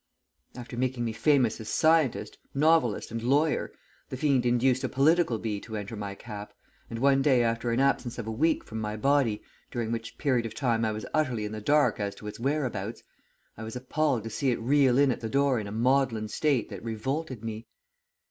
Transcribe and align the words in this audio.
"After 0.55 0.75
making 0.77 1.05
me 1.05 1.13
famous 1.13 1.61
as 1.61 1.69
scientist, 1.69 2.39
novelist 2.55 3.11
and 3.11 3.21
lawyer, 3.21 3.71
the 4.09 4.17
fiend 4.17 4.47
induced 4.47 4.83
a 4.83 4.89
political 4.89 5.37
bee 5.37 5.59
to 5.61 5.75
enter 5.77 5.95
my 5.95 6.15
cap, 6.15 6.53
and 6.89 6.97
one 6.97 7.21
day 7.21 7.43
after 7.43 7.71
an 7.71 7.79
absence 7.79 8.17
of 8.17 8.25
a 8.25 8.31
week 8.31 8.63
from 8.63 8.79
my 8.79 8.97
body, 8.97 9.43
during 9.69 9.91
which 9.91 10.17
period 10.17 10.47
of 10.47 10.55
time 10.55 10.83
I 10.85 10.91
was 10.91 11.05
utterly 11.13 11.45
in 11.45 11.51
the 11.51 11.61
dark 11.61 11.99
as 11.99 12.15
to 12.15 12.25
its 12.25 12.39
whereabouts, 12.39 13.03
I 13.55 13.61
was 13.63 13.75
appalled 13.75 14.23
to 14.23 14.31
see 14.31 14.49
it 14.49 14.59
reel 14.59 14.97
in 14.97 15.11
at 15.11 15.19
the 15.21 15.29
door 15.29 15.59
in 15.59 15.67
a 15.67 15.71
maudlin 15.71 16.29
state 16.29 16.69
that 16.69 16.83
revolted 16.83 17.43
me. 17.43 17.67